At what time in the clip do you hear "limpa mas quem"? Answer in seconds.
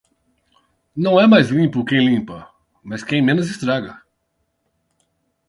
1.99-3.21